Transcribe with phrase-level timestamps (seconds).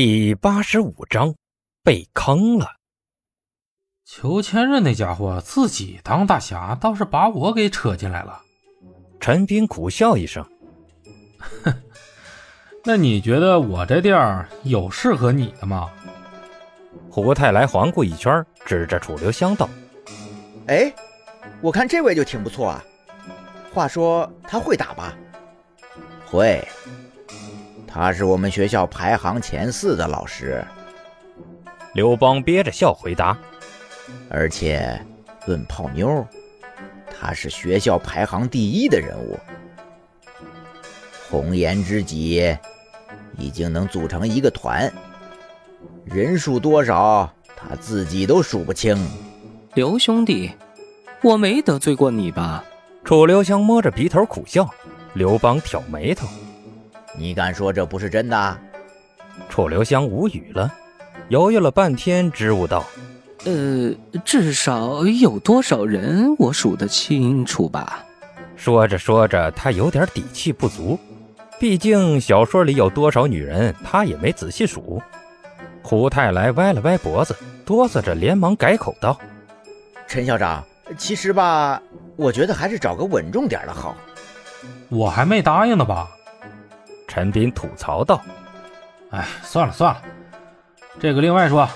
[0.00, 1.34] 第八十五章，
[1.82, 2.68] 被坑了。
[4.04, 8.40] 裘千仞那家伙自己当大侠，倒是把我给扯进来了。
[9.18, 10.46] 陈斌苦笑一声
[11.64, 11.74] ：“哼，
[12.84, 15.90] 那你觉得我这地儿有适合你的吗？”
[17.10, 19.68] 胡太来环顾一圈，指着楚留香道
[20.68, 20.94] ：“哎，
[21.60, 22.84] 我看这位就挺不错啊。
[23.74, 25.12] 话说他会打吧
[26.24, 26.64] ？”“会。”
[28.00, 30.64] 他是我们学校排行前四的老师，
[31.94, 33.36] 刘邦憋着笑回答。
[34.30, 35.04] 而且
[35.46, 36.24] 论泡妞，
[37.10, 39.36] 他是学校排行第一的人物。
[41.28, 42.56] 红颜知己
[43.36, 44.88] 已经能组成一个团，
[46.04, 48.96] 人数多少他自己都数不清。
[49.74, 50.52] 刘兄弟，
[51.20, 52.64] 我没得罪过你吧？
[53.04, 54.72] 楚留香摸着鼻头苦笑。
[55.14, 56.28] 刘邦挑眉头。
[57.18, 58.58] 你敢说这不是真的？
[59.48, 60.72] 楚留香无语了，
[61.28, 62.84] 犹豫了半天，支吾道
[63.44, 63.92] ：“呃，
[64.24, 68.04] 至少有多少人，我数得清楚吧？”
[68.56, 70.98] 说着说着，他有点底气不足。
[71.58, 75.02] 毕竟小说里有多少女人，他也没仔细数。
[75.82, 79.18] 胡太来歪了歪脖子，哆嗦着，连忙改口道
[80.06, 80.64] ：“陈校长，
[80.96, 81.80] 其实吧，
[82.16, 83.96] 我觉得还是找个稳重点的好。
[84.88, 86.08] 我还没答应呢吧？”
[87.18, 88.22] 陈斌吐槽道
[89.10, 90.00] ：“哎，算了算了，
[91.00, 91.68] 这个另外说。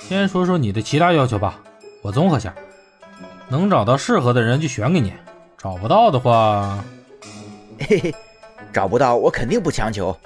[0.00, 1.60] 先说说你的其他要求吧，
[2.02, 2.52] 我综合下，
[3.46, 5.12] 能找到适合的人就选给你。
[5.56, 6.82] 找不到的话，
[7.78, 8.14] 嘿嘿，
[8.72, 10.16] 找不到我肯定不强求。”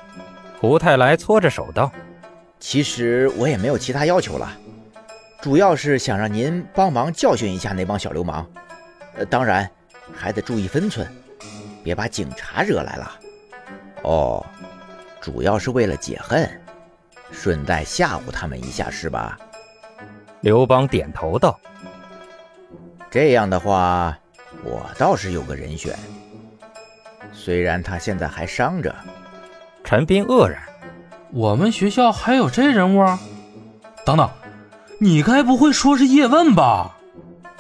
[0.59, 1.93] 胡太来搓着手道
[2.59, 4.51] ：“其实我也没有其他要求了，
[5.43, 8.47] 主要是想让您帮忙教训一下那帮小流氓。
[9.17, 9.71] 呃，当然
[10.15, 11.07] 还得注意分寸，
[11.83, 13.13] 别把警察惹来了。”
[14.05, 14.45] 哦，
[15.25, 16.47] 主要是为了解恨，
[17.33, 19.39] 顺带吓唬他们一下是吧？
[20.43, 21.59] 刘邦点头道
[23.11, 24.15] ：“这样的话，
[24.63, 25.99] 我倒是有个人选。
[27.33, 28.95] 虽然他现在还伤着。”
[29.83, 30.63] 陈斌愕然
[31.33, 33.03] ：“我们学校还有这人物？
[34.05, 34.29] 等等，
[35.01, 36.99] 你该不会说是叶问吧？”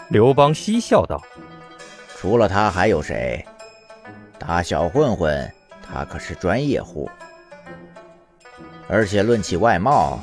[0.08, 1.18] 刘邦嬉笑道
[2.14, 3.42] ：“除了他还有谁？
[4.38, 5.50] 打小混混。”
[5.86, 7.08] 他可是专业户，
[8.88, 10.20] 而且论起外貌，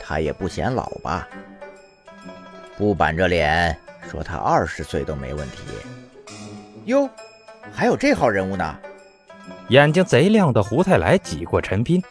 [0.00, 1.28] 他也不显老吧？
[2.76, 3.76] 不板着脸
[4.08, 5.58] 说他二十岁都没问题。
[6.84, 7.08] 哟，
[7.72, 8.78] 还有这号人物呢！
[9.68, 12.02] 眼睛贼亮的胡太来挤过陈斌，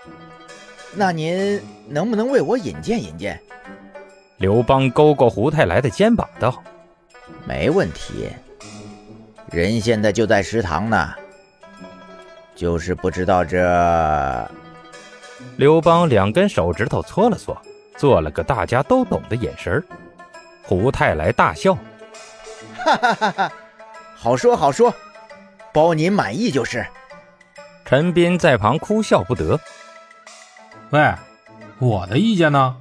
[0.93, 3.39] 那您能不能为我引荐引荐？
[4.37, 6.61] 刘邦勾过胡太来的肩膀道
[7.47, 8.29] ：“没问题，
[9.49, 11.13] 人现在就在食堂呢。”
[12.53, 13.57] 就是不知道这。
[15.55, 17.59] 刘邦两根手指头搓了搓，
[17.95, 19.83] 做了个大家都懂的眼神
[20.63, 21.75] 胡太来大笑，
[22.77, 23.53] 哈哈哈哈！
[24.15, 24.93] 好说好说，
[25.73, 26.85] 包您满意就是。
[27.85, 29.59] 陈斌在旁哭笑不得。
[30.89, 31.13] 喂，
[31.79, 32.75] 我的意见呢？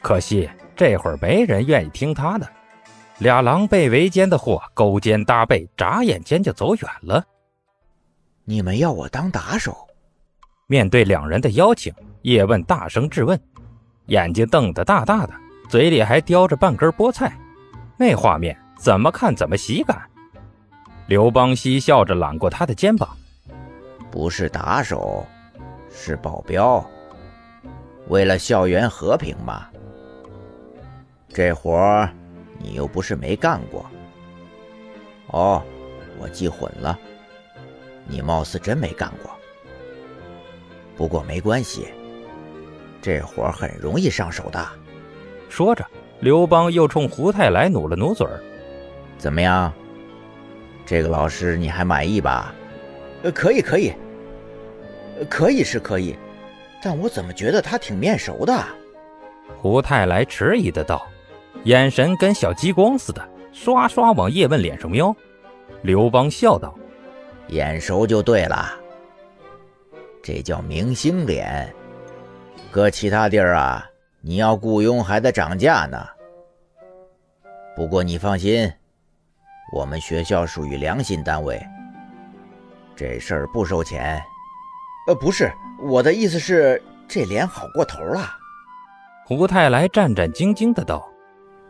[0.00, 2.46] 可惜这会儿没人愿意听他的。
[3.18, 7.24] 俩狼狈为奸的货勾肩搭背，眨眼间就走远了。
[8.44, 9.88] 你们要我当打手？
[10.66, 11.92] 面对两人的邀请，
[12.22, 13.38] 叶问大声质问，
[14.06, 15.34] 眼睛瞪得大大的，
[15.68, 17.36] 嘴里还叼着半根菠菜，
[17.98, 20.02] 那画面怎么看怎么喜感。
[21.06, 23.14] 刘邦嬉笑着揽过他的肩膀
[24.10, 25.26] ：“不是打手，
[25.90, 26.82] 是保镖。
[28.08, 29.66] 为了校园和平嘛。
[31.28, 32.08] 这活
[32.58, 33.84] 你又不是没干过。
[35.26, 35.62] 哦，
[36.18, 36.98] 我记混了。”
[38.06, 39.30] 你貌似真没干过，
[40.96, 41.88] 不过没关系，
[43.02, 44.64] 这活很容易上手的。
[45.48, 45.84] 说着，
[46.20, 48.40] 刘邦又冲胡太来努了努嘴儿
[49.18, 49.72] ：“怎么样？
[50.86, 52.54] 这个老师你还满意吧
[53.22, 53.92] ？”“呃，可以，可以，
[55.28, 56.16] 可以是可以，
[56.82, 58.64] 但我怎么觉得他挺面熟的？”
[59.58, 61.06] 胡太来迟疑的道，
[61.64, 65.14] 眼神跟小激光似的，刷刷往叶问脸上瞄。
[65.82, 66.74] 刘邦笑道。
[67.48, 68.74] 眼熟就对了，
[70.26, 71.70] 这叫明星脸。
[72.70, 73.84] 搁其他地儿啊，
[74.22, 76.02] 你要雇佣还得涨价呢。
[77.76, 78.72] 不过你放心，
[79.70, 81.62] 我们学校属于良心单位，
[82.96, 84.18] 这事儿不收钱。
[85.08, 88.26] 呃，不是，我的意思是这脸好过头了。
[89.26, 91.06] 胡太来战战兢兢的道：“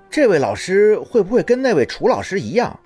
[0.08, 2.78] 这位老师会不会跟那位楚老师一样？”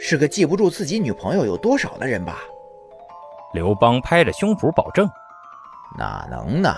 [0.00, 2.38] 是个记不住自己女朋友有多少的人吧？
[3.54, 5.08] 刘邦拍着胸脯保证
[5.96, 6.74] ：“哪能呢？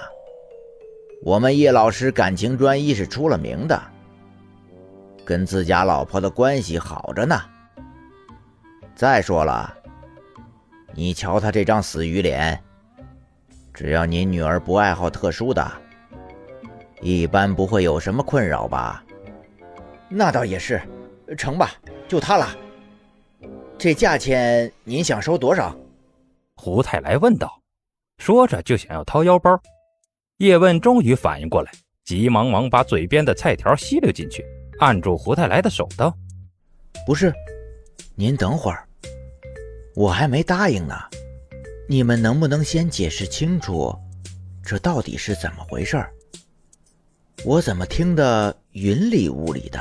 [1.23, 3.83] 我们叶老师感情专一是出了名的，
[5.25, 7.41] 跟自家老婆的关系好着呢。
[8.95, 9.75] 再说了，
[10.93, 12.63] 你瞧他这张死鱼脸，
[13.73, 15.67] 只要您女儿不爱好特殊的，
[17.01, 19.03] 一般不会有什么困扰吧？
[20.11, 20.79] 那倒也是，
[21.39, 21.71] 成吧，
[22.07, 22.47] 就他了。
[23.79, 25.75] 这价钱您想收多少？
[26.57, 27.61] 胡太来问道，
[28.19, 29.51] 说着就想要掏腰包。
[30.39, 31.71] 叶问终于反应过来，
[32.05, 34.45] 急忙忙把嘴边的菜条吸溜进去，
[34.81, 36.13] 按住胡太来的手道
[37.07, 37.33] ：“不是，
[38.15, 38.87] 您等会儿，
[39.95, 40.95] 我还没答应呢。
[41.89, 43.95] 你们能不能先解释清楚，
[44.65, 46.05] 这到底是怎么回事？
[47.45, 49.81] 我怎么听得云里雾里的？”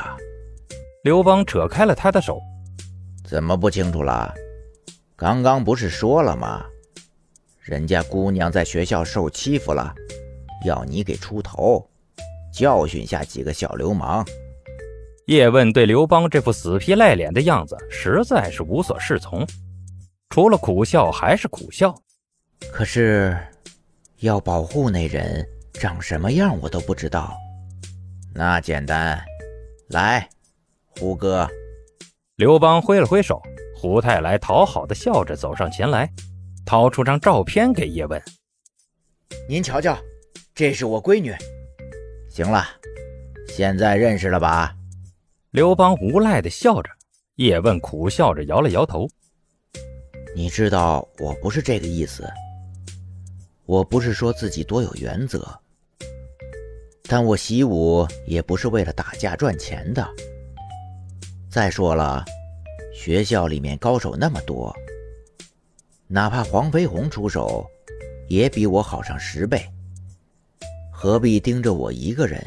[1.04, 2.40] 刘邦扯开了他的手。
[3.24, 4.34] 怎么不清楚了？
[5.18, 6.66] 刚刚不是说了吗？
[7.62, 9.96] 人家姑娘在学校受欺负了，
[10.66, 11.90] 要你给出头，
[12.54, 14.26] 教训下几个小流氓。
[15.28, 19.48] 叶问对刘邦这副死皮赖脸的样子实在是无所适从，
[20.30, 21.96] 除了苦笑还是苦笑。
[22.72, 23.38] 可是，
[24.20, 27.34] 要保护那人长什么样我都不知道。
[28.34, 29.20] 那简单，
[29.88, 30.30] 来，
[31.00, 31.50] 胡哥。
[32.36, 33.42] 刘邦挥了挥手，
[33.76, 36.10] 胡太来讨好的笑着走上前来，
[36.66, 38.20] 掏出张照片给叶问
[39.48, 39.96] ：“您瞧瞧，
[40.56, 41.36] 这是我闺女。
[42.30, 42.66] 行了，
[43.48, 44.74] 现在认识了吧？”
[45.52, 46.90] 刘邦无赖的笑着，
[47.36, 49.08] 叶问苦笑着摇了摇头
[50.36, 52.28] ：“你知道我不是这个意思，
[53.66, 55.48] 我不是说自己多有原则，
[57.04, 60.06] 但我习武也不是为了打架赚钱的。”
[61.50, 62.26] 再说了，
[62.96, 64.74] 学校里面高手那么多，
[66.08, 67.70] 哪怕黄飞鸿出手，
[68.30, 69.62] 也比我好上十倍。
[70.92, 72.42] 何必盯着我一个人？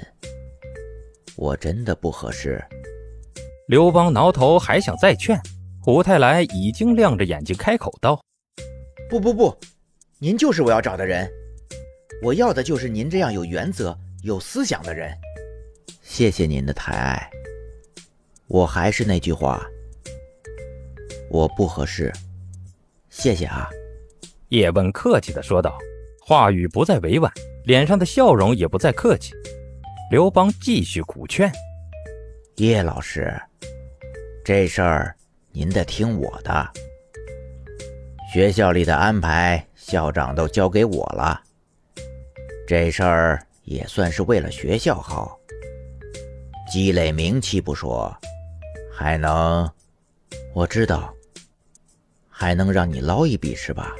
[1.37, 2.65] 我真的不合适。
[3.67, 5.39] 刘邦挠头还想再劝，
[5.81, 8.19] 胡太来已经亮着眼睛开口道
[9.11, 9.55] ：“不不不，
[10.19, 11.31] 您就是我要找的人，
[12.23, 15.15] 我要的就是您这样有原则、有思想的人。
[16.03, 17.31] 谢谢您的抬爱。”
[18.49, 19.63] 我还是那句话，
[21.31, 22.13] 我不合适，
[23.11, 23.69] 谢谢啊。”
[24.49, 25.77] 叶问客气的说道，
[26.21, 27.31] 话语不再委婉，
[27.65, 29.35] 脸上的笑容也不再客气。
[30.11, 31.53] 刘邦继续苦劝
[32.57, 33.39] ：“叶老师，
[34.43, 35.15] 这事儿
[35.53, 36.67] 您得听我的。
[38.33, 41.43] 学校里的安排，校长都交给我了。
[42.67, 45.39] 这事儿也算是为了学校好，
[46.71, 48.11] 积累名气不说。”
[48.91, 49.71] 还能，
[50.55, 51.15] 我知道，
[52.41, 53.97] 还能让你捞一笔是吧？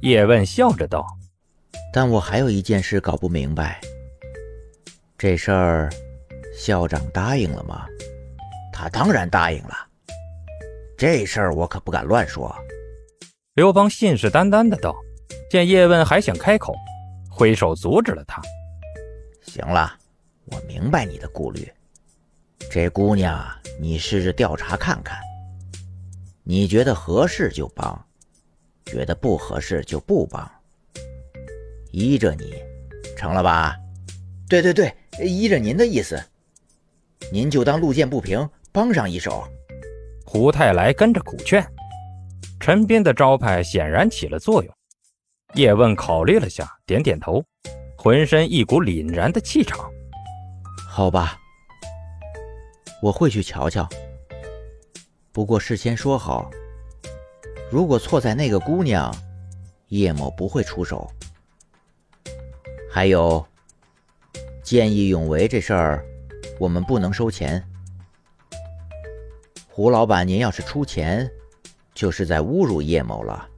[0.00, 1.06] 叶问笑着道
[1.94, 3.80] ：“但我还有一件事搞不明白，
[5.16, 5.88] 这事儿
[6.52, 7.86] 校长答应了吗？
[8.72, 9.86] 他当然答应了。
[10.98, 12.52] 这事儿我可不敢乱说。”
[13.54, 14.92] 刘邦信誓旦旦的道。
[15.48, 16.74] 见叶问还想开口，
[17.30, 18.42] 挥手阻止了他
[19.46, 19.96] ：“行了，
[20.46, 21.70] 我明白你的顾虑。”
[22.68, 23.40] 这姑娘，
[23.78, 25.16] 你试着调查看看。
[26.46, 28.06] 你觉得合适就帮，
[28.84, 30.48] 觉得不合适就不帮。
[31.90, 32.54] 依着你，
[33.16, 33.74] 成了吧？
[34.46, 36.22] 对对对，依着您的意思，
[37.32, 39.42] 您就当路见不平，帮上一手。
[40.26, 41.66] 胡太来跟着苦劝，
[42.60, 44.74] 陈斌的招牌显然起了作用。
[45.54, 47.42] 叶问考虑了下，点点头，
[47.96, 49.90] 浑身一股凛然的气场。
[50.86, 51.38] 好吧。
[53.00, 53.88] 我会去瞧瞧，
[55.34, 56.48] 不过事先说好，
[57.68, 59.12] 如果错在那个姑娘，
[59.88, 61.10] 叶某不会出手。
[62.88, 63.44] 还有，
[64.62, 66.04] 见义勇为这事儿，
[66.56, 67.60] 我们不能收钱。
[69.68, 71.28] 胡老板，您要是出钱，
[71.92, 73.48] 就是在侮辱叶某了。